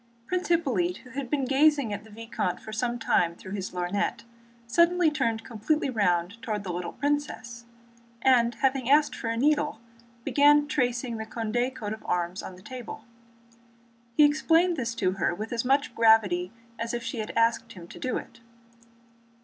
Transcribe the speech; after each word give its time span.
Prince 0.25 0.47
Hippolyte, 0.47 0.97
who 1.03 1.11
had 1.11 1.29
been 1.29 1.45
gazing 1.45 1.93
at 1.93 2.03
the 2.03 2.09
vicomte 2.09 2.59
for 2.59 2.73
some 2.73 2.97
time 2.97 3.35
through 3.35 3.51
his 3.51 3.69
lorgnette, 3.71 4.23
suddenly 4.65 5.11
turned 5.11 5.43
completely 5.43 5.91
round 5.91 6.41
toward 6.41 6.63
the 6.63 6.73
little 6.73 6.93
princess, 6.93 7.65
and 8.23 8.55
having 8.55 8.89
asked 8.89 9.13
for 9.15 9.27
a 9.27 9.37
needle 9.37 9.79
began 10.23 10.67
tracing 10.67 11.17
the 11.17 11.25
Condé 11.27 11.71
coat 11.75 11.93
of 11.93 12.03
arms 12.07 12.41
on 12.41 12.55
the 12.55 12.63
table. 12.63 13.05
He 14.17 14.23
explained 14.25 14.75
this 14.75 14.95
to 14.95 15.11
her 15.11 15.35
with 15.35 15.53
as 15.53 15.63
much 15.63 15.93
gravity 15.93 16.51
as 16.79 16.95
if 16.95 17.03
she 17.03 17.19
had 17.19 17.29
asked 17.35 17.73
him 17.73 17.87
to 17.89 17.99
do 17.99 18.17
it. 18.17 18.39